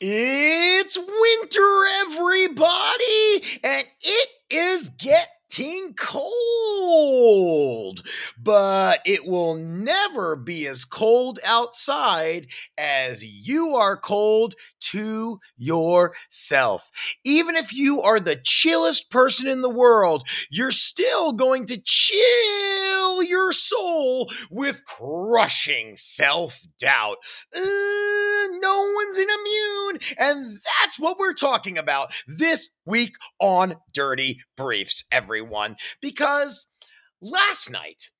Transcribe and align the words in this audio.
It's 0.00 0.98
winter, 0.98 1.84
everybody, 2.00 3.42
and 3.62 3.84
it 4.02 4.28
is 4.50 4.90
getting 4.90 5.94
cold. 5.96 8.02
But 8.36 9.00
it 9.06 9.24
will 9.24 9.54
never 9.54 10.34
be 10.36 10.66
as 10.66 10.84
cold 10.84 11.38
outside 11.44 12.48
as 12.76 13.24
you 13.24 13.76
are 13.76 13.96
cold 13.96 14.56
to 14.90 15.38
yourself. 15.56 16.90
Even 17.24 17.54
if 17.54 17.72
you 17.72 18.02
are 18.02 18.18
the 18.18 18.40
chillest 18.42 19.10
person 19.10 19.46
in 19.46 19.62
the 19.62 19.70
world, 19.70 20.26
you're 20.50 20.72
still 20.72 21.32
going 21.32 21.66
to 21.66 21.80
chill 21.82 23.22
your 23.22 23.52
soul 23.52 24.30
with 24.50 24.84
crushing 24.84 25.96
self 25.96 26.60
doubt. 26.80 27.18
Uh, 27.56 28.23
no 28.52 28.92
one's 28.94 29.18
immune. 29.18 29.98
And 30.18 30.58
that's 30.80 30.98
what 30.98 31.18
we're 31.18 31.34
talking 31.34 31.78
about 31.78 32.12
this 32.26 32.70
week 32.84 33.16
on 33.40 33.76
Dirty 33.92 34.40
Briefs, 34.56 35.04
everyone. 35.10 35.76
Because 36.00 36.66
last 37.20 37.70
night, 37.70 38.10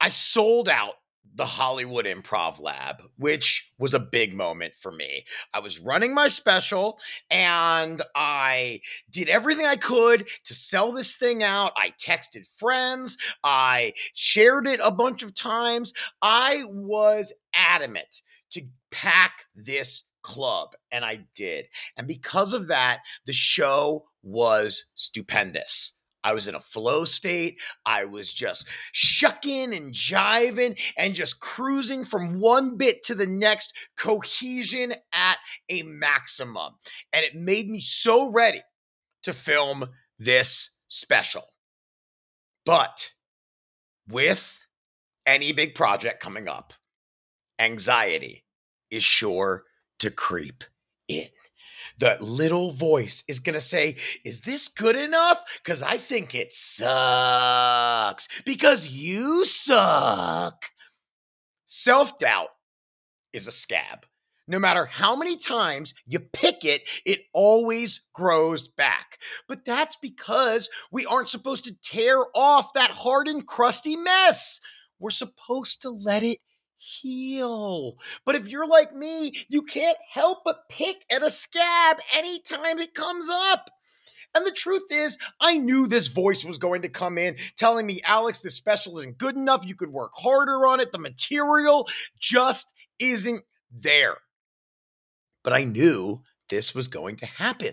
I 0.00 0.10
sold 0.10 0.68
out 0.68 0.94
the 1.34 1.44
Hollywood 1.44 2.04
Improv 2.04 2.60
Lab, 2.60 3.02
which 3.16 3.70
was 3.78 3.94
a 3.94 4.00
big 4.00 4.34
moment 4.34 4.74
for 4.80 4.90
me. 4.90 5.24
I 5.54 5.60
was 5.60 5.78
running 5.78 6.12
my 6.12 6.28
special 6.28 6.98
and 7.30 8.02
I 8.14 8.80
did 9.10 9.28
everything 9.28 9.64
I 9.64 9.76
could 9.76 10.28
to 10.44 10.54
sell 10.54 10.90
this 10.92 11.14
thing 11.14 11.42
out. 11.42 11.72
I 11.76 11.90
texted 11.90 12.46
friends, 12.56 13.16
I 13.44 13.92
shared 14.14 14.66
it 14.66 14.80
a 14.82 14.90
bunch 14.90 15.22
of 15.22 15.34
times. 15.34 15.92
I 16.22 16.64
was 16.66 17.32
adamant 17.54 18.22
to 18.52 18.62
pack 18.90 19.44
this 19.54 20.04
club, 20.22 20.74
and 20.90 21.04
I 21.04 21.26
did. 21.34 21.66
And 21.96 22.06
because 22.06 22.52
of 22.52 22.68
that, 22.68 23.00
the 23.26 23.32
show 23.32 24.06
was 24.22 24.86
stupendous. 24.94 25.96
I 26.24 26.34
was 26.34 26.48
in 26.48 26.54
a 26.54 26.60
flow 26.60 27.04
state. 27.04 27.60
I 27.86 28.04
was 28.04 28.32
just 28.32 28.66
shucking 28.92 29.72
and 29.72 29.94
jiving 29.94 30.78
and 30.96 31.14
just 31.14 31.40
cruising 31.40 32.04
from 32.04 32.40
one 32.40 32.76
bit 32.76 33.02
to 33.04 33.14
the 33.14 33.26
next, 33.26 33.72
cohesion 33.96 34.94
at 35.12 35.38
a 35.68 35.84
maximum. 35.84 36.74
And 37.12 37.24
it 37.24 37.34
made 37.34 37.68
me 37.68 37.80
so 37.80 38.30
ready 38.30 38.62
to 39.22 39.32
film 39.32 39.88
this 40.18 40.70
special. 40.88 41.44
But 42.66 43.12
with 44.08 44.66
any 45.24 45.52
big 45.52 45.74
project 45.74 46.20
coming 46.20 46.48
up, 46.48 46.74
anxiety 47.58 48.44
is 48.90 49.04
sure 49.04 49.64
to 49.98 50.10
creep 50.10 50.64
in 51.08 51.28
the 51.98 52.16
little 52.20 52.70
voice 52.70 53.24
is 53.28 53.40
going 53.40 53.54
to 53.54 53.60
say, 53.60 53.96
Is 54.24 54.40
this 54.40 54.68
good 54.68 54.96
enough? 54.96 55.42
Because 55.62 55.82
I 55.82 55.98
think 55.98 56.34
it 56.34 56.52
sucks. 56.52 58.28
Because 58.44 58.88
you 58.88 59.44
suck. 59.44 60.66
Self 61.66 62.18
doubt 62.18 62.48
is 63.32 63.46
a 63.46 63.52
scab. 63.52 64.06
No 64.50 64.58
matter 64.58 64.86
how 64.86 65.14
many 65.14 65.36
times 65.36 65.92
you 66.06 66.20
pick 66.20 66.64
it, 66.64 66.82
it 67.04 67.20
always 67.34 68.06
grows 68.14 68.66
back. 68.66 69.18
But 69.46 69.66
that's 69.66 69.96
because 69.96 70.70
we 70.90 71.04
aren't 71.04 71.28
supposed 71.28 71.64
to 71.64 71.76
tear 71.82 72.24
off 72.34 72.72
that 72.72 72.90
hardened, 72.90 73.46
crusty 73.46 73.94
mess. 73.94 74.60
We're 74.98 75.10
supposed 75.10 75.82
to 75.82 75.90
let 75.90 76.22
it 76.22 76.38
heal. 76.78 77.96
But 78.24 78.36
if 78.36 78.48
you're 78.48 78.66
like 78.66 78.94
me, 78.94 79.34
you 79.48 79.62
can't 79.62 79.98
help 80.10 80.38
but 80.44 80.68
pick 80.68 81.04
at 81.10 81.22
a 81.22 81.30
scab 81.30 81.98
anytime 82.16 82.78
it 82.78 82.94
comes 82.94 83.28
up. 83.28 83.70
And 84.34 84.46
the 84.46 84.52
truth 84.52 84.84
is, 84.90 85.18
I 85.40 85.58
knew 85.58 85.86
this 85.86 86.08
voice 86.08 86.44
was 86.44 86.58
going 86.58 86.82
to 86.82 86.88
come 86.88 87.18
in 87.18 87.36
telling 87.56 87.86
me, 87.86 88.00
Alex, 88.04 88.40
this 88.40 88.54
special 88.54 88.98
isn't 88.98 89.18
good 89.18 89.36
enough. 89.36 89.66
You 89.66 89.74
could 89.74 89.92
work 89.92 90.12
harder 90.14 90.66
on 90.66 90.80
it. 90.80 90.92
The 90.92 90.98
material 90.98 91.88
just 92.18 92.66
isn't 92.98 93.42
there. 93.72 94.18
But 95.42 95.54
I 95.54 95.64
knew 95.64 96.22
this 96.50 96.74
was 96.74 96.88
going 96.88 97.16
to 97.16 97.26
happen. 97.26 97.72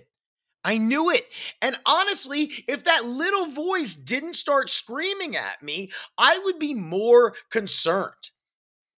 I 0.64 0.80
knew 0.80 1.12
it. 1.12 1.28
And 1.62 1.78
honestly, 1.86 2.52
if 2.68 2.86
that 2.86 3.06
little 3.06 3.48
voice 3.48 3.94
didn't 3.94 4.36
start 4.36 4.70
screaming 4.70 5.36
at 5.36 5.62
me, 5.62 5.92
I 6.18 6.40
would 6.44 6.58
be 6.58 6.74
more 6.74 7.36
concerned 7.52 8.32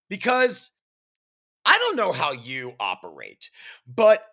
because 0.10 0.72
I 1.66 1.78
don't 1.78 1.98
know 1.98 2.12
how 2.12 2.32
you 2.32 2.74
operate, 2.80 3.52
but 3.86 4.24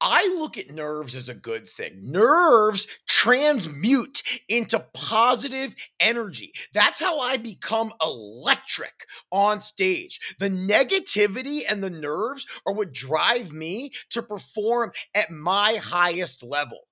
I 0.00 0.34
look 0.38 0.56
at 0.56 0.70
nerves 0.70 1.16
as 1.16 1.28
a 1.28 1.34
good 1.34 1.66
thing. 1.66 1.98
Nerves 2.00 2.86
transmute 3.08 4.22
into 4.48 4.86
positive 4.94 5.74
energy. 5.98 6.52
That's 6.72 7.00
how 7.00 7.18
I 7.18 7.36
become 7.36 7.92
electric 8.00 9.06
on 9.32 9.60
stage. 9.60 10.36
The 10.38 10.50
negativity 10.50 11.62
and 11.68 11.82
the 11.82 11.90
nerves 11.90 12.46
are 12.64 12.72
what 12.72 12.92
drive 12.92 13.52
me 13.52 13.90
to 14.10 14.22
perform 14.22 14.92
at 15.14 15.30
my 15.30 15.74
highest 15.74 16.44
level. 16.44 16.87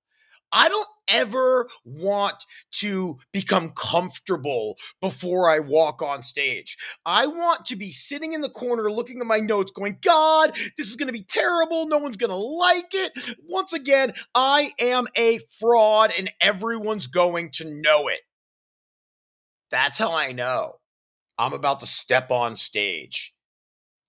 I 0.51 0.69
don't 0.69 0.87
ever 1.09 1.67
want 1.85 2.35
to 2.71 3.17
become 3.31 3.71
comfortable 3.71 4.77
before 5.01 5.49
I 5.49 5.59
walk 5.59 6.01
on 6.01 6.23
stage. 6.23 6.77
I 7.05 7.27
want 7.27 7.65
to 7.67 7.75
be 7.75 7.91
sitting 7.91 8.33
in 8.33 8.41
the 8.41 8.49
corner 8.49 8.91
looking 8.91 9.19
at 9.19 9.25
my 9.25 9.39
notes 9.39 9.71
going, 9.71 9.97
God, 10.01 10.55
this 10.77 10.87
is 10.87 10.95
going 10.95 11.07
to 11.07 11.13
be 11.13 11.23
terrible. 11.23 11.87
No 11.87 11.97
one's 11.97 12.17
going 12.17 12.29
to 12.29 12.35
like 12.35 12.93
it. 12.93 13.37
Once 13.47 13.73
again, 13.73 14.13
I 14.35 14.71
am 14.79 15.07
a 15.15 15.39
fraud 15.59 16.11
and 16.17 16.31
everyone's 16.41 17.07
going 17.07 17.51
to 17.51 17.65
know 17.65 18.07
it. 18.07 18.19
That's 19.71 19.97
how 19.97 20.13
I 20.13 20.31
know 20.31 20.73
I'm 21.37 21.53
about 21.53 21.81
to 21.81 21.85
step 21.85 22.31
on 22.31 22.55
stage 22.55 23.33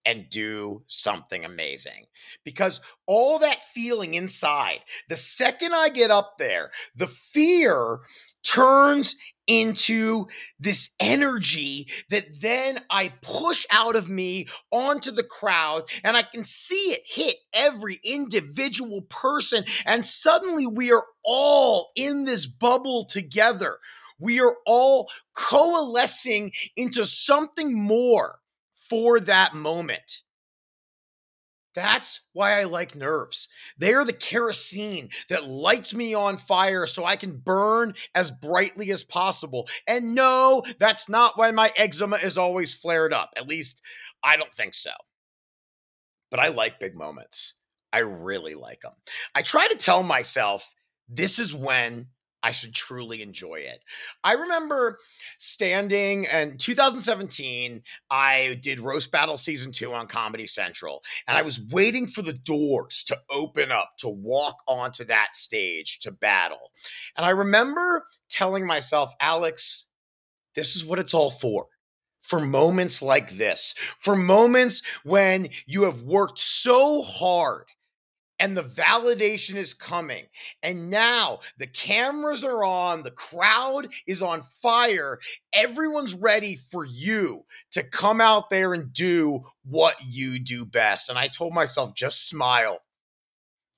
and 0.04 0.30
do 0.30 0.82
something 0.86 1.44
amazing. 1.44 2.06
Because 2.44 2.80
all 3.06 3.38
that 3.40 3.64
feeling 3.64 4.14
inside, 4.14 4.80
the 5.08 5.16
second 5.16 5.74
I 5.74 5.88
get 5.88 6.10
up 6.10 6.38
there, 6.38 6.70
the 6.96 7.06
fear 7.06 8.00
turns 8.42 9.16
into 9.46 10.26
this 10.58 10.90
energy 11.00 11.88
that 12.10 12.40
then 12.40 12.78
I 12.90 13.12
push 13.22 13.66
out 13.70 13.96
of 13.96 14.08
me 14.08 14.46
onto 14.70 15.10
the 15.10 15.24
crowd 15.24 15.84
and 16.04 16.16
I 16.16 16.22
can 16.22 16.44
see 16.44 16.92
it 16.92 17.00
hit 17.04 17.34
every 17.52 18.00
individual 18.04 19.02
person. 19.02 19.64
And 19.84 20.04
suddenly 20.04 20.66
we 20.66 20.92
are 20.92 21.04
all 21.24 21.90
in 21.96 22.24
this 22.24 22.46
bubble 22.46 23.04
together. 23.04 23.78
We 24.18 24.40
are 24.40 24.56
all 24.66 25.08
coalescing 25.34 26.52
into 26.76 27.06
something 27.06 27.78
more 27.78 28.40
for 28.88 29.20
that 29.20 29.54
moment. 29.54 30.22
That's 31.74 32.22
why 32.32 32.58
I 32.58 32.64
like 32.64 32.96
nerves. 32.96 33.48
They 33.78 33.94
are 33.94 34.04
the 34.04 34.12
kerosene 34.12 35.10
that 35.28 35.46
lights 35.46 35.94
me 35.94 36.12
on 36.12 36.36
fire 36.36 36.86
so 36.86 37.04
I 37.04 37.14
can 37.14 37.36
burn 37.36 37.94
as 38.16 38.32
brightly 38.32 38.90
as 38.90 39.04
possible. 39.04 39.68
And 39.86 40.12
no, 40.12 40.64
that's 40.80 41.08
not 41.08 41.38
why 41.38 41.52
my 41.52 41.72
eczema 41.76 42.16
is 42.16 42.36
always 42.36 42.74
flared 42.74 43.12
up. 43.12 43.30
At 43.36 43.46
least, 43.46 43.80
I 44.24 44.36
don't 44.36 44.52
think 44.52 44.74
so. 44.74 44.90
But 46.30 46.40
I 46.40 46.48
like 46.48 46.80
big 46.80 46.96
moments. 46.96 47.54
I 47.92 48.00
really 48.00 48.54
like 48.54 48.80
them. 48.80 48.94
I 49.34 49.42
try 49.42 49.68
to 49.68 49.76
tell 49.76 50.02
myself 50.02 50.74
this 51.08 51.38
is 51.38 51.54
when 51.54 52.08
I 52.42 52.52
should 52.52 52.74
truly 52.74 53.22
enjoy 53.22 53.56
it. 53.56 53.80
I 54.22 54.34
remember 54.34 54.98
standing 55.38 56.24
in 56.24 56.58
2017, 56.58 57.82
I 58.10 58.58
did 58.62 58.80
Roast 58.80 59.10
Battle 59.10 59.36
Season 59.36 59.72
2 59.72 59.92
on 59.92 60.06
Comedy 60.06 60.46
Central, 60.46 61.02
and 61.26 61.36
I 61.36 61.42
was 61.42 61.60
waiting 61.70 62.06
for 62.06 62.22
the 62.22 62.32
doors 62.32 63.04
to 63.08 63.18
open 63.30 63.72
up 63.72 63.90
to 63.98 64.08
walk 64.08 64.56
onto 64.68 65.04
that 65.04 65.34
stage 65.34 65.98
to 66.00 66.12
battle. 66.12 66.72
And 67.16 67.26
I 67.26 67.30
remember 67.30 68.06
telling 68.28 68.66
myself, 68.66 69.12
Alex, 69.20 69.86
this 70.54 70.76
is 70.76 70.84
what 70.84 70.98
it's 70.98 71.14
all 71.14 71.30
for 71.30 71.66
for 72.28 72.38
moments 72.38 73.00
like 73.00 73.30
this, 73.30 73.74
for 73.98 74.14
moments 74.14 74.82
when 75.02 75.48
you 75.66 75.84
have 75.84 76.02
worked 76.02 76.38
so 76.38 77.00
hard 77.00 77.64
and 78.38 78.56
the 78.56 78.64
validation 78.64 79.56
is 79.56 79.74
coming. 79.74 80.26
And 80.62 80.90
now 80.90 81.40
the 81.58 81.66
cameras 81.66 82.44
are 82.44 82.64
on, 82.64 83.02
the 83.02 83.10
crowd 83.10 83.88
is 84.06 84.22
on 84.22 84.42
fire. 84.62 85.18
Everyone's 85.52 86.14
ready 86.14 86.60
for 86.70 86.84
you 86.84 87.44
to 87.72 87.82
come 87.82 88.20
out 88.20 88.50
there 88.50 88.74
and 88.74 88.92
do 88.92 89.44
what 89.64 89.96
you 90.04 90.38
do 90.38 90.64
best. 90.64 91.08
And 91.08 91.18
I 91.18 91.28
told 91.28 91.52
myself, 91.52 91.94
just 91.94 92.28
smile 92.28 92.80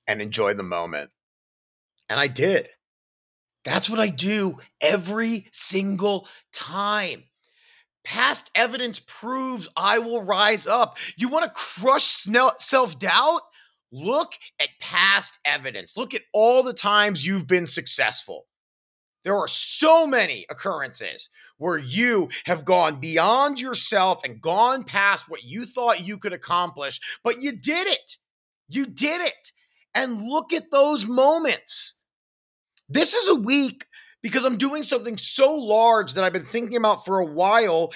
and 0.07 0.21
enjoy 0.21 0.53
the 0.53 0.63
moment. 0.63 1.09
And 2.09 2.19
I 2.19 2.27
did. 2.27 2.69
That's 3.63 3.89
what 3.89 3.99
I 3.99 4.07
do 4.07 4.57
every 4.81 5.47
single 5.51 6.27
time. 6.51 7.23
Past 8.03 8.49
evidence 8.55 8.99
proves 8.99 9.67
I 9.77 9.99
will 9.99 10.23
rise 10.23 10.65
up. 10.65 10.97
You 11.15 11.29
want 11.29 11.45
to 11.45 11.51
crush 11.51 12.27
self 12.57 12.97
doubt? 12.97 13.41
Look 13.91 14.33
at 14.59 14.69
past 14.79 15.39
evidence. 15.45 15.97
Look 15.97 16.13
at 16.13 16.21
all 16.33 16.63
the 16.63 16.73
times 16.73 17.25
you've 17.25 17.47
been 17.47 17.67
successful. 17.67 18.47
There 19.23 19.37
are 19.37 19.47
so 19.47 20.07
many 20.07 20.45
occurrences 20.49 21.29
where 21.57 21.77
you 21.77 22.29
have 22.45 22.65
gone 22.65 22.99
beyond 22.99 23.59
yourself 23.59 24.21
and 24.23 24.41
gone 24.41 24.83
past 24.83 25.29
what 25.29 25.43
you 25.43 25.65
thought 25.65 26.05
you 26.05 26.17
could 26.17 26.33
accomplish, 26.33 26.99
but 27.23 27.41
you 27.41 27.51
did 27.51 27.87
it. 27.87 28.17
You 28.67 28.87
did 28.87 29.21
it. 29.21 29.51
And 29.93 30.21
look 30.21 30.53
at 30.53 30.71
those 30.71 31.05
moments. 31.05 31.99
This 32.89 33.13
is 33.13 33.27
a 33.27 33.35
week 33.35 33.85
because 34.21 34.45
I'm 34.45 34.57
doing 34.57 34.83
something 34.83 35.17
so 35.17 35.55
large 35.55 36.13
that 36.13 36.23
I've 36.23 36.33
been 36.33 36.45
thinking 36.45 36.77
about 36.77 37.05
for 37.05 37.19
a 37.19 37.25
while, 37.25 37.91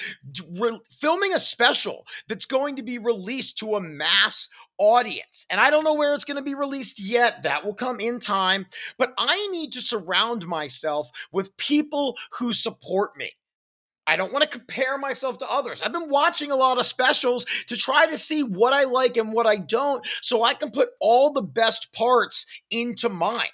re- 0.52 0.80
filming 0.92 1.34
a 1.34 1.40
special 1.40 2.06
that's 2.28 2.46
going 2.46 2.76
to 2.78 2.84
be 2.84 2.98
released 2.98 3.58
to 3.60 3.76
a 3.76 3.82
mass 3.82 4.50
audience. 4.78 5.46
And 5.50 5.62
I 5.62 5.70
don't 5.70 5.84
know 5.84 5.94
where 5.94 6.14
it's 6.14 6.26
going 6.26 6.38
to 6.38 6.44
be 6.44 6.56
released 6.56 7.00
yet. 7.00 7.44
That 7.44 7.64
will 7.64 7.74
come 7.74 8.00
in 8.00 8.20
time. 8.20 8.66
But 8.98 9.14
I 9.18 9.48
need 9.48 9.74
to 9.74 9.82
surround 9.82 10.48
myself 10.48 11.10
with 11.32 11.56
people 11.58 12.16
who 12.34 12.54
support 12.54 13.16
me. 13.18 13.32
I 14.08 14.18
don't 14.18 14.32
want 14.32 14.44
to 14.44 14.50
compare 14.50 14.98
myself 15.00 15.40
to 15.40 15.50
others. 15.50 15.82
I've 15.82 15.92
been 15.92 16.10
watching 16.10 16.52
a 16.52 16.56
lot 16.56 16.80
of 16.80 16.86
specials 16.86 17.44
to 17.68 17.76
try 17.76 18.06
to 18.06 18.18
see 18.18 18.44
what 18.44 18.72
I 18.72 18.84
like 18.84 19.18
and 19.18 19.34
what 19.34 19.48
I 19.48 19.56
don't 19.56 20.06
so 20.22 20.44
I 20.44 20.54
can 20.54 20.70
put 20.70 20.90
all 21.02 21.34
the 21.34 21.42
best 21.42 21.92
parts 21.92 22.46
into 22.70 23.10
mine. 23.10 23.48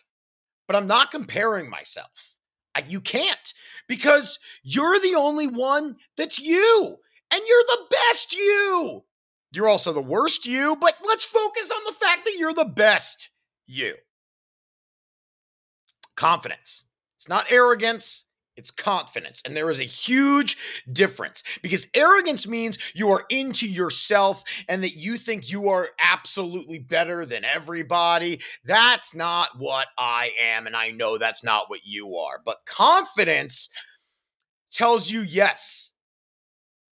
But 0.68 0.76
I'm 0.76 0.88
not 0.88 1.12
comparing 1.12 1.70
myself. 1.70 2.38
You 2.88 3.02
can't 3.02 3.54
because 3.88 4.40
you're 4.64 5.00
the 5.00 5.16
only 5.16 5.48
one 5.48 5.98
that's 6.18 6.40
you 6.40 6.98
and 7.32 7.42
you're 7.48 7.64
the 7.68 7.86
best 7.90 8.34
you. 8.34 9.04
You're 9.52 9.68
also 9.68 9.92
the 9.92 10.02
worst 10.02 10.46
you, 10.46 10.78
but 10.80 10.96
let's 11.06 11.26
focus 11.26 11.72
on 11.72 11.82
the 11.86 11.94
fact 11.94 12.26
that 12.26 12.36
you're 12.38 12.54
the 12.54 12.66
best 12.66 13.30
you. 13.66 13.96
Confidence. 16.16 16.86
It's 17.18 17.28
not 17.28 17.52
arrogance, 17.52 18.26
it's 18.58 18.72
confidence. 18.72 19.42
And 19.46 19.56
there 19.56 19.70
is 19.70 19.80
a 19.80 19.84
huge 19.84 20.58
difference 20.92 21.44
because 21.62 21.88
arrogance 21.94 22.48
means 22.48 22.78
you 22.94 23.10
are 23.12 23.26
into 23.30 23.68
yourself 23.68 24.44
and 24.68 24.84
that 24.84 24.96
you 24.96 25.18
think 25.18 25.50
you 25.50 25.70
are 25.70 25.90
absolutely 26.04 26.80
better 26.80 27.26
than 27.26 27.46
everybody. 27.46 28.42
That's 28.66 29.16
not 29.16 29.50
what 29.58 29.88
I 29.98 30.32
am. 30.40 30.68
And 30.68 30.76
I 30.76 30.92
know 30.92 31.18
that's 31.18 31.44
not 31.44 31.70
what 31.70 31.86
you 31.86 32.18
are. 32.18 32.40
But 32.44 32.66
confidence 32.66 33.70
tells 34.72 35.10
you, 35.10 35.22
yes, 35.22 35.94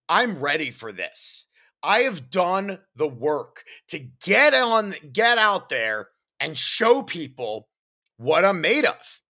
I'm 0.07 0.39
ready 0.39 0.71
for 0.71 0.91
this. 0.91 1.47
I 1.81 1.99
have 1.99 2.29
done 2.29 2.79
the 2.95 3.07
work 3.07 3.63
to 3.89 3.99
get 3.99 4.53
on, 4.53 4.95
get 5.13 5.37
out 5.37 5.69
there 5.69 6.09
and 6.39 6.57
show 6.57 7.03
people 7.03 7.69
what 8.17 8.43
I'm 8.43 8.59
made 8.61 8.85
of. 8.85 9.21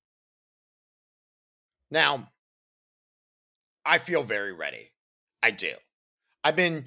Now, 1.91 2.29
I 3.85 3.97
feel 3.97 4.23
very 4.23 4.53
ready. 4.53 4.91
I 5.41 5.51
do. 5.51 5.73
I've 6.43 6.55
been 6.55 6.85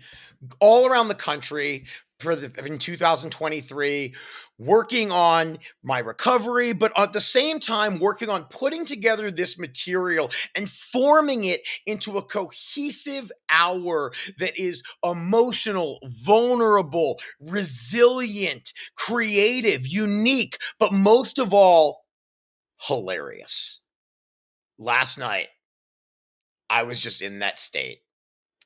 all 0.60 0.87
around 0.87 1.08
the 1.08 1.14
country 1.14 1.87
for 2.22 2.37
the 2.37 2.52
in 2.64 2.78
2023 2.78 4.14
working 4.58 5.10
on 5.10 5.58
my 5.82 5.99
recovery 5.99 6.72
but 6.72 6.96
at 6.96 7.12
the 7.12 7.20
same 7.20 7.58
time 7.58 7.99
working 7.99 8.28
on 8.28 8.44
putting 8.44 8.84
together 8.84 9.28
this 9.28 9.58
material 9.58 10.31
and 10.54 10.70
forming 10.70 11.44
it 11.44 11.62
into 11.84 12.16
a 12.16 12.22
cohesive 12.22 13.32
hour 13.50 14.12
that 14.38 14.56
is 14.56 14.84
emotional 15.05 15.98
vulnerable 16.05 17.19
resilient 17.40 18.72
creative 18.94 19.84
unique 19.84 20.58
but 20.78 20.93
most 20.93 21.40
of 21.40 21.52
all 21.52 22.05
hilarious 22.82 23.81
last 24.82 25.19
night 25.19 25.49
I 26.69 26.82
was 26.84 27.00
just 27.00 27.23
in 27.23 27.40
that 27.40 27.58
state. 27.58 28.00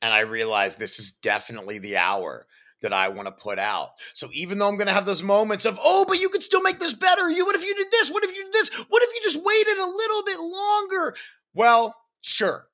And 0.02 0.12
I 0.12 0.20
realized 0.20 0.78
this 0.78 0.98
is 0.98 1.12
definitely 1.12 1.78
the 1.78 1.96
hour 1.96 2.46
that 2.82 2.92
I 2.92 3.08
want 3.08 3.26
to 3.26 3.32
put 3.32 3.58
out. 3.58 3.90
So 4.14 4.28
even 4.32 4.58
though 4.58 4.68
I'm 4.68 4.76
going 4.76 4.86
to 4.86 4.92
have 4.92 5.06
those 5.06 5.22
moments 5.22 5.64
of, 5.64 5.80
oh, 5.82 6.04
but 6.06 6.20
you 6.20 6.28
could 6.28 6.42
still 6.42 6.60
make 6.60 6.78
this 6.78 6.92
better. 6.92 7.30
You, 7.30 7.46
what 7.46 7.56
if 7.56 7.64
you 7.64 7.74
did 7.74 7.90
this? 7.90 8.10
What 8.10 8.22
if 8.22 8.34
you 8.34 8.44
did 8.44 8.52
this? 8.52 8.68
What 8.88 9.02
if 9.02 9.08
you 9.14 9.20
just 9.22 9.42
waited 9.42 9.78
a 9.78 9.86
little 9.86 10.22
bit 10.22 10.38
longer? 10.38 11.14
Well, 11.54 11.96
sure. 12.20 12.68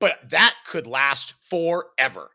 But 0.00 0.30
that 0.30 0.54
could 0.66 0.86
last 0.86 1.34
forever. 1.42 2.30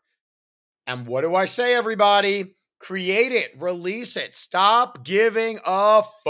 And 0.86 1.06
what 1.06 1.22
do 1.22 1.34
I 1.34 1.46
say, 1.46 1.74
everybody? 1.74 2.54
Create 2.78 3.32
it, 3.32 3.50
release 3.58 4.16
it, 4.16 4.34
stop 4.34 5.04
giving 5.04 5.58
a 5.64 6.02
fuck. 6.22 6.24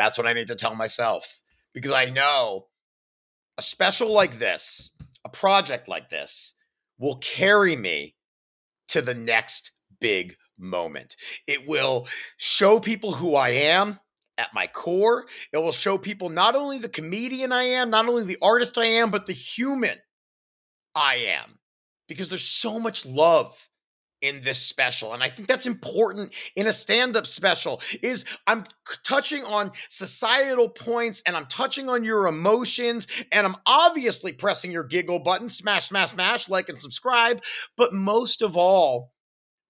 That's 0.00 0.16
what 0.16 0.26
I 0.26 0.32
need 0.32 0.48
to 0.48 0.54
tell 0.54 0.74
myself 0.74 1.42
because 1.74 1.92
I 1.92 2.06
know 2.06 2.68
a 3.58 3.62
special 3.62 4.10
like 4.10 4.38
this, 4.38 4.92
a 5.26 5.28
project 5.28 5.88
like 5.88 6.08
this, 6.08 6.54
will 6.98 7.16
carry 7.16 7.76
me 7.76 8.16
to 8.88 9.02
the 9.02 9.12
next 9.12 9.72
big 10.00 10.36
moment. 10.58 11.16
It 11.46 11.68
will 11.68 12.08
show 12.38 12.80
people 12.80 13.12
who 13.12 13.34
I 13.34 13.50
am 13.50 14.00
at 14.38 14.54
my 14.54 14.66
core. 14.68 15.26
It 15.52 15.58
will 15.58 15.70
show 15.70 15.98
people 15.98 16.30
not 16.30 16.56
only 16.56 16.78
the 16.78 16.88
comedian 16.88 17.52
I 17.52 17.64
am, 17.64 17.90
not 17.90 18.08
only 18.08 18.24
the 18.24 18.38
artist 18.40 18.78
I 18.78 18.86
am, 18.86 19.10
but 19.10 19.26
the 19.26 19.34
human 19.34 19.98
I 20.94 21.16
am. 21.16 21.58
Because 22.08 22.30
there's 22.30 22.48
so 22.48 22.80
much 22.80 23.04
love 23.04 23.68
in 24.22 24.42
this 24.42 24.58
special 24.58 25.12
and 25.12 25.22
i 25.22 25.28
think 25.28 25.48
that's 25.48 25.66
important 25.66 26.34
in 26.56 26.66
a 26.66 26.72
stand-up 26.72 27.26
special 27.26 27.80
is 28.02 28.24
i'm 28.46 28.64
touching 29.04 29.44
on 29.44 29.70
societal 29.88 30.68
points 30.68 31.22
and 31.26 31.36
i'm 31.36 31.46
touching 31.46 31.88
on 31.88 32.04
your 32.04 32.26
emotions 32.26 33.06
and 33.32 33.46
i'm 33.46 33.56
obviously 33.66 34.32
pressing 34.32 34.70
your 34.70 34.84
giggle 34.84 35.20
button 35.20 35.48
smash 35.48 35.88
smash 35.88 36.12
smash 36.12 36.48
like 36.48 36.68
and 36.68 36.78
subscribe 36.78 37.40
but 37.76 37.92
most 37.92 38.42
of 38.42 38.56
all 38.56 39.12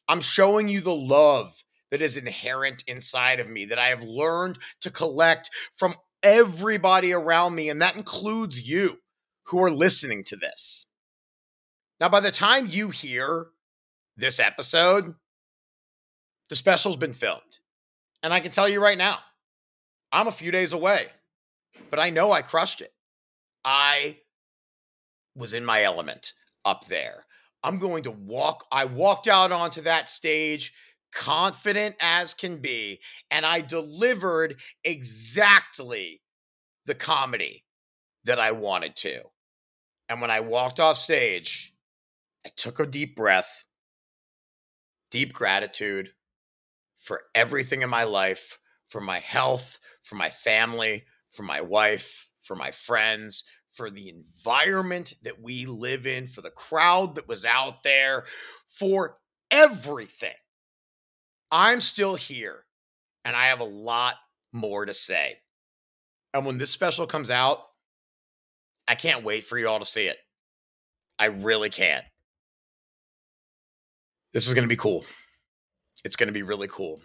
i'm 0.09 0.21
showing 0.21 0.69
you 0.69 0.81
the 0.81 0.95
love 0.95 1.65
that 1.91 2.03
is 2.03 2.17
inherent 2.17 2.85
inside 2.87 3.41
of 3.41 3.49
me 3.49 3.65
that 3.65 3.79
i 3.79 3.87
have 3.87 4.03
learned 4.03 4.59
to 4.81 4.91
collect 4.91 5.51
from 5.75 5.95
everybody 6.23 7.13
around 7.13 7.55
me 7.55 7.69
and 7.69 7.81
that 7.81 7.97
includes 7.97 8.69
you 8.69 8.99
who 9.45 9.63
are 9.63 9.71
listening 9.71 10.25
to 10.25 10.37
this. 10.37 10.87
Now 12.01 12.09
by 12.09 12.21
the 12.21 12.31
time 12.31 12.67
you 12.69 12.91
hear 12.91 13.47
this 14.17 14.41
episode, 14.41 15.15
the 16.49 16.57
special's 16.57 16.97
been 16.97 17.15
filmed. 17.15 17.61
And 18.23 18.33
I 18.35 18.41
can 18.41 18.53
tell 18.53 18.69
you 18.69 18.83
right 18.83 18.99
now, 18.99 19.19
I'm 20.13 20.27
a 20.27 20.33
few 20.33 20.51
days 20.51 20.73
away, 20.73 21.07
but 21.91 22.01
I 22.01 22.11
know 22.11 22.33
I 22.33 22.43
crushed 22.43 22.81
it. 22.81 22.93
I 23.65 24.19
was 25.37 25.55
in 25.55 25.65
my 25.65 25.83
element 25.83 26.33
up 26.65 26.87
there. 26.87 27.25
I'm 27.63 27.79
going 27.79 28.03
to 28.05 28.11
walk. 28.11 28.67
I 28.73 28.87
walked 28.87 29.29
out 29.29 29.53
onto 29.53 29.83
that 29.83 30.09
stage 30.09 30.73
confident 31.13 31.97
as 32.01 32.35
can 32.35 32.61
be, 32.61 33.01
and 33.31 33.45
I 33.45 33.61
delivered 33.61 34.61
exactly 34.85 36.23
the 36.87 36.95
comedy 36.95 37.65
that 38.25 38.39
I 38.39 38.53
wanted 38.53 38.97
to. 38.97 39.23
And 40.09 40.21
when 40.21 40.31
I 40.31 40.41
walked 40.41 40.81
off 40.81 40.99
stage, 40.99 41.73
I 42.47 42.51
took 42.57 42.81
a 42.81 42.87
deep 42.87 43.17
breath 43.17 43.65
deep 45.11 45.33
gratitude 45.33 46.11
for 46.99 47.23
everything 47.35 47.83
in 47.83 47.91
my 47.91 48.05
life, 48.05 48.59
for 48.89 49.01
my 49.01 49.19
health, 49.19 49.79
for 50.03 50.15
my 50.15 50.29
family, 50.29 51.05
for 51.31 51.43
my 51.43 51.61
wife, 51.61 52.29
for 52.43 52.57
my 52.57 52.71
friends, 52.71 53.45
for 53.75 53.91
the 53.91 54.09
environment 54.09 55.15
that 55.23 55.41
we 55.41 55.67
live 55.67 56.07
in, 56.07 56.27
for 56.27 56.43
the 56.43 56.51
crowd 56.51 57.15
that 57.15 57.29
was 57.29 57.45
out 57.45 57.83
there, 57.83 58.25
for 58.69 59.19
everything. 59.51 60.35
I'm 61.51 61.81
still 61.81 62.15
here 62.15 62.65
and 63.25 63.37
I 63.37 63.47
have 63.47 63.61
a 63.61 63.65
lot 63.65 64.17
more 64.53 64.87
to 64.87 64.95
say. 64.95 65.39
And 66.33 66.47
when 66.47 66.59
this 66.59 66.71
special 66.71 67.07
comes 67.07 67.31
out, 67.31 67.59
I 68.87 68.95
can't 68.95 69.25
wait 69.25 69.45
for 69.45 69.59
you 69.59 69.69
all 69.69 69.79
to 69.79 69.85
see 69.85 70.07
it. 70.07 70.19
I 71.19 71.27
really 71.27 71.71
can't. 71.71 72.05
This 74.33 74.47
is 74.47 74.55
going 74.55 74.65
to 74.65 74.69
be 74.69 74.77
cool. 74.77 75.05
It's 76.05 76.17
going 76.17 76.29
to 76.29 76.33
be 76.33 76.43
really 76.43 76.69
cool. 76.69 77.01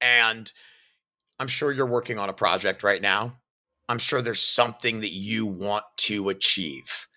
And 0.00 0.50
I'm 1.38 1.48
sure 1.48 1.72
you're 1.72 1.86
working 1.86 2.18
on 2.18 2.28
a 2.28 2.34
project 2.34 2.82
right 2.82 3.02
now. 3.02 3.36
I'm 3.88 3.98
sure 3.98 4.20
there's 4.20 4.40
something 4.40 5.00
that 5.00 5.12
you 5.12 5.46
want 5.46 5.84
to 5.98 6.28
achieve. 6.28 7.08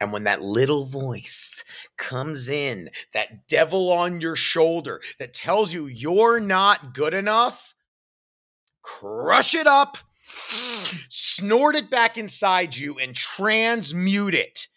And 0.00 0.12
when 0.12 0.24
that 0.24 0.42
little 0.42 0.84
voice 0.84 1.64
comes 1.96 2.48
in, 2.48 2.90
that 3.14 3.48
devil 3.48 3.90
on 3.90 4.20
your 4.20 4.36
shoulder 4.36 5.00
that 5.18 5.32
tells 5.32 5.72
you 5.72 5.86
you're 5.86 6.40
not 6.40 6.94
good 6.94 7.14
enough, 7.14 7.74
crush 8.82 9.54
it 9.54 9.66
up, 9.66 9.96
snort 11.08 11.76
it 11.76 11.90
back 11.90 12.18
inside 12.18 12.76
you, 12.76 12.98
and 12.98 13.14
transmute 13.16 14.34
it 14.34 14.68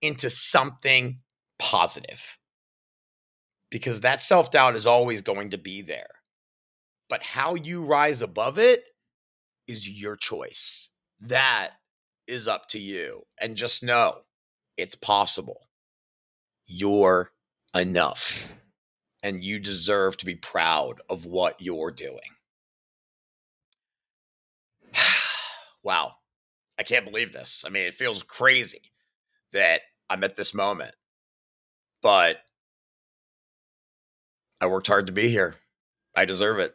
into 0.00 0.30
something 0.30 1.20
positive. 1.58 2.35
Because 3.76 4.00
that 4.00 4.22
self 4.22 4.50
doubt 4.50 4.74
is 4.74 4.86
always 4.86 5.20
going 5.20 5.50
to 5.50 5.58
be 5.58 5.82
there. 5.82 6.08
But 7.10 7.22
how 7.22 7.56
you 7.56 7.84
rise 7.84 8.22
above 8.22 8.58
it 8.58 8.82
is 9.68 9.86
your 9.86 10.16
choice. 10.16 10.88
That 11.20 11.72
is 12.26 12.48
up 12.48 12.68
to 12.70 12.78
you. 12.78 13.26
And 13.38 13.54
just 13.54 13.84
know 13.84 14.20
it's 14.78 14.94
possible. 14.94 15.68
You're 16.66 17.32
enough. 17.74 18.54
And 19.22 19.44
you 19.44 19.58
deserve 19.58 20.16
to 20.16 20.24
be 20.24 20.36
proud 20.36 21.02
of 21.10 21.26
what 21.26 21.60
you're 21.60 21.90
doing. 21.90 22.32
wow. 25.82 26.12
I 26.78 26.82
can't 26.82 27.04
believe 27.04 27.34
this. 27.34 27.62
I 27.66 27.68
mean, 27.68 27.82
it 27.82 27.92
feels 27.92 28.22
crazy 28.22 28.90
that 29.52 29.82
I'm 30.08 30.24
at 30.24 30.38
this 30.38 30.54
moment. 30.54 30.94
But 32.00 32.38
I 34.60 34.66
worked 34.66 34.86
hard 34.86 35.06
to 35.06 35.12
be 35.12 35.28
here. 35.28 35.56
I 36.14 36.24
deserve 36.24 36.58
it. 36.58 36.74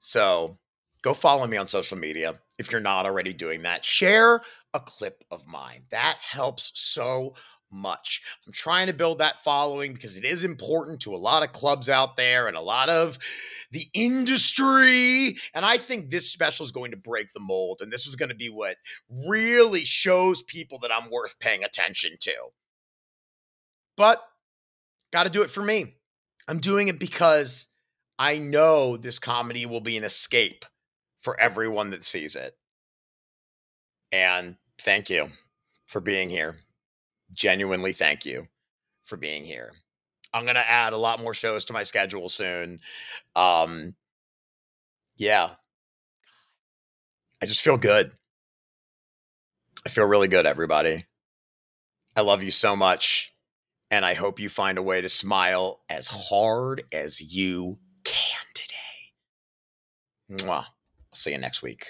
So 0.00 0.58
go 1.02 1.14
follow 1.14 1.46
me 1.46 1.56
on 1.56 1.66
social 1.66 1.96
media 1.96 2.34
if 2.58 2.70
you're 2.70 2.80
not 2.80 3.06
already 3.06 3.32
doing 3.32 3.62
that. 3.62 3.84
Share 3.84 4.42
a 4.74 4.80
clip 4.80 5.24
of 5.30 5.46
mine. 5.46 5.84
That 5.90 6.18
helps 6.20 6.72
so 6.74 7.34
much. 7.72 8.22
I'm 8.46 8.52
trying 8.52 8.86
to 8.88 8.92
build 8.92 9.18
that 9.18 9.42
following 9.42 9.94
because 9.94 10.16
it 10.16 10.24
is 10.24 10.44
important 10.44 11.00
to 11.00 11.14
a 11.14 11.16
lot 11.16 11.42
of 11.42 11.52
clubs 11.52 11.88
out 11.88 12.16
there 12.16 12.46
and 12.46 12.56
a 12.56 12.60
lot 12.60 12.88
of 12.88 13.18
the 13.70 13.86
industry. 13.94 15.36
And 15.54 15.64
I 15.64 15.78
think 15.78 16.10
this 16.10 16.30
special 16.30 16.66
is 16.66 16.72
going 16.72 16.90
to 16.90 16.96
break 16.96 17.32
the 17.32 17.40
mold. 17.40 17.78
And 17.80 17.90
this 17.90 18.06
is 18.06 18.16
going 18.16 18.28
to 18.28 18.34
be 18.34 18.50
what 18.50 18.76
really 19.08 19.84
shows 19.84 20.42
people 20.42 20.78
that 20.80 20.92
I'm 20.92 21.10
worth 21.10 21.38
paying 21.38 21.64
attention 21.64 22.16
to. 22.20 22.34
But 23.96 24.22
got 25.12 25.24
to 25.24 25.30
do 25.30 25.42
it 25.42 25.50
for 25.50 25.62
me. 25.62 25.94
I'm 26.48 26.58
doing 26.58 26.88
it 26.88 26.98
because 26.98 27.66
I 28.18 28.38
know 28.38 28.96
this 28.96 29.18
comedy 29.18 29.66
will 29.66 29.80
be 29.80 29.96
an 29.96 30.04
escape 30.04 30.64
for 31.20 31.38
everyone 31.40 31.90
that 31.90 32.04
sees 32.04 32.36
it. 32.36 32.56
And 34.10 34.56
thank 34.78 35.08
you 35.08 35.28
for 35.86 36.00
being 36.00 36.28
here. 36.28 36.56
Genuinely, 37.34 37.92
thank 37.92 38.26
you 38.26 38.46
for 39.04 39.16
being 39.16 39.44
here. 39.44 39.72
I'm 40.34 40.44
going 40.44 40.56
to 40.56 40.70
add 40.70 40.92
a 40.92 40.98
lot 40.98 41.20
more 41.20 41.34
shows 41.34 41.64
to 41.66 41.72
my 41.72 41.82
schedule 41.82 42.28
soon. 42.28 42.80
Um, 43.36 43.94
yeah. 45.16 45.50
I 47.42 47.46
just 47.46 47.62
feel 47.62 47.76
good. 47.76 48.12
I 49.84 49.88
feel 49.88 50.04
really 50.04 50.28
good, 50.28 50.46
everybody. 50.46 51.06
I 52.14 52.20
love 52.20 52.42
you 52.42 52.50
so 52.50 52.76
much. 52.76 53.31
And 53.92 54.06
I 54.06 54.14
hope 54.14 54.40
you 54.40 54.48
find 54.48 54.78
a 54.78 54.82
way 54.82 55.02
to 55.02 55.08
smile 55.10 55.80
as 55.90 56.08
hard 56.08 56.82
as 56.92 57.20
you 57.20 57.78
can 58.04 58.40
today. 58.54 60.46
Mwah. 60.46 60.64
I'll 60.64 60.66
see 61.12 61.32
you 61.32 61.38
next 61.38 61.62
week. 61.62 61.88